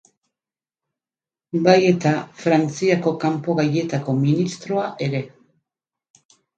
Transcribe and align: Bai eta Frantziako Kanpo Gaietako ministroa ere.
Bai 1.67 1.75
eta 1.91 2.15
Frantziako 2.41 3.15
Kanpo 3.27 3.59
Gaietako 3.63 4.19
ministroa 4.27 4.91
ere. 5.11 5.25